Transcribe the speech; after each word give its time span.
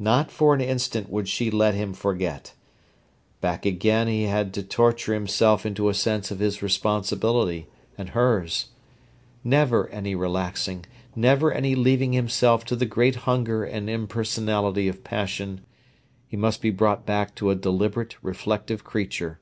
Not 0.00 0.32
for 0.32 0.54
an 0.54 0.60
instant 0.60 1.08
would 1.08 1.28
she 1.28 1.52
let 1.52 1.72
him 1.76 1.92
forget. 1.94 2.52
Back 3.40 3.64
again 3.64 4.08
he 4.08 4.24
had 4.24 4.52
to 4.54 4.62
torture 4.64 5.14
himself 5.14 5.64
into 5.64 5.88
a 5.88 5.94
sense 5.94 6.32
of 6.32 6.40
his 6.40 6.64
responsibility 6.64 7.68
and 7.96 8.08
hers. 8.08 8.70
Never 9.44 9.88
any 9.90 10.16
relaxing, 10.16 10.84
never 11.14 11.52
any 11.52 11.76
leaving 11.76 12.12
himself 12.12 12.64
to 12.64 12.74
the 12.74 12.86
great 12.86 13.14
hunger 13.14 13.62
and 13.62 13.88
impersonality 13.88 14.88
of 14.88 15.04
passion; 15.04 15.60
he 16.26 16.36
must 16.36 16.60
be 16.60 16.70
brought 16.70 17.06
back 17.06 17.36
to 17.36 17.50
a 17.50 17.54
deliberate, 17.54 18.16
reflective 18.20 18.82
creature. 18.82 19.38